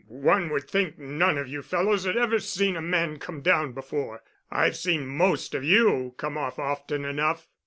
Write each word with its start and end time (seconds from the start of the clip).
"One 0.25 0.49
would 0.49 0.67
think 0.67 0.97
none 0.97 1.37
of 1.37 1.47
you 1.47 1.61
fellows 1.61 2.05
had 2.05 2.17
ever 2.17 2.39
seen 2.39 2.75
a 2.75 2.81
man 2.81 3.19
come 3.19 3.41
down 3.41 3.73
before. 3.73 4.23
I've 4.49 4.75
seen 4.75 5.05
most 5.05 5.53
of 5.53 5.63
you 5.63 6.15
come 6.17 6.39
off 6.39 6.57
often 6.57 7.05
enough." 7.05 7.47